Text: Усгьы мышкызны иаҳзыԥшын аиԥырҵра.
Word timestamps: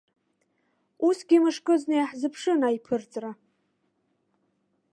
Усгьы 1.07 1.37
мышкызны 1.43 1.93
иаҳзыԥшын 1.97 2.61
аиԥырҵра. 2.67 3.31